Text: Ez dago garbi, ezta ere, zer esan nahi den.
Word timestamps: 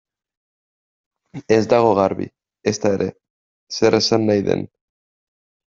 Ez 1.59 1.61
dago 1.75 1.93
garbi, 2.01 2.29
ezta 2.73 2.95
ere, 2.97 3.11
zer 3.81 4.01
esan 4.03 4.31
nahi 4.31 4.49
den. 4.53 4.71